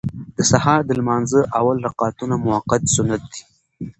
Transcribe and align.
د 0.37 0.39
سهار 0.51 0.79
د 0.85 0.91
لمانځه 0.99 1.41
اول 1.59 1.77
رکعتونه 1.87 2.35
مؤکد 2.45 2.81
سنت 2.95 3.21
دي. 3.31 3.41